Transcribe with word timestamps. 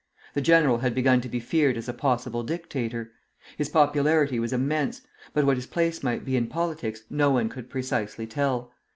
The 0.33 0.41
general 0.41 0.79
had 0.79 0.95
begun 0.95 1.21
to 1.21 1.29
be 1.29 1.39
feared 1.39 1.77
as 1.77 1.87
a 1.87 1.93
possible 1.93 2.41
dictator. 2.41 3.11
His 3.55 3.69
popularity 3.69 4.39
was 4.39 4.51
immense; 4.51 5.01
but 5.31 5.45
what 5.45 5.57
his 5.57 5.67
place 5.67 6.01
might 6.01 6.25
be 6.25 6.35
in 6.35 6.47
politics 6.47 7.03
no 7.11 7.29
one 7.29 7.49
could 7.49 7.69
precisely 7.69 8.25
tell. 8.25 8.71